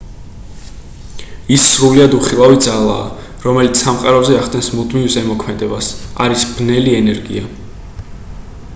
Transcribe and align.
ის 1.57 1.65
სრულიად 1.73 2.15
უხილავი 2.19 2.57
ძალაა 2.67 3.03
რომელიც 3.49 3.83
სამყაროზე 3.83 4.41
ახდენს 4.41 4.71
მუდმივ 4.79 5.07
ზემოქმედებას 5.17 5.93
არის 6.27 6.47
ბნელი 6.57 6.99
ენერგია 7.03 7.57